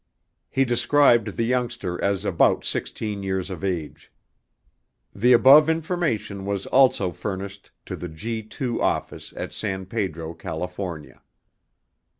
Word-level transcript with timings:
He 0.49 0.65
described 0.65 1.37
the 1.37 1.43
youngster 1.45 2.03
as 2.03 2.25
about 2.25 2.65
sixteen 2.65 3.21
years 3.21 3.51
of 3.51 3.63
age. 3.63 4.11
The 5.13 5.31
above 5.31 5.69
information 5.69 6.43
was 6.43 6.65
also 6.65 7.11
furnished 7.11 7.69
to 7.85 7.95
the 7.95 8.09
G 8.09 8.41
2 8.41 8.81
Office 8.81 9.31
at 9.37 9.53
San 9.53 9.85
Pedro, 9.85 10.33
California. 10.33 11.21